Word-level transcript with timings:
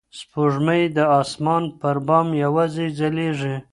سپوږمۍ 0.19 0.83
د 0.95 0.97
اسمان 1.19 1.63
پر 1.79 1.95
بام 2.07 2.27
یوازې 2.43 2.85
ځلېږي. 2.97 3.55